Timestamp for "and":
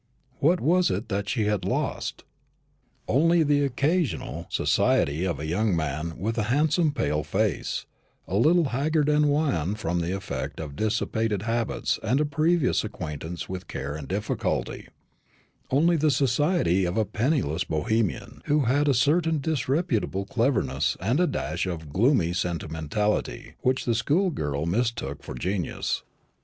9.07-9.29, 12.01-12.19, 13.93-14.07, 20.99-21.19